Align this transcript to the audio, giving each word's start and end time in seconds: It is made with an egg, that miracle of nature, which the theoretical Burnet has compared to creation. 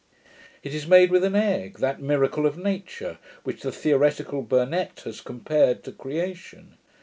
It 0.63 0.73
is 0.73 0.87
made 0.87 1.11
with 1.11 1.23
an 1.23 1.35
egg, 1.35 1.77
that 1.77 2.01
miracle 2.01 2.47
of 2.47 2.57
nature, 2.57 3.19
which 3.43 3.61
the 3.61 3.71
theoretical 3.71 4.41
Burnet 4.41 5.01
has 5.05 5.21
compared 5.21 5.83
to 5.83 5.91
creation. 5.91 6.75